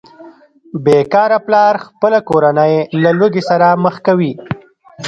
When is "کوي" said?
4.07-4.31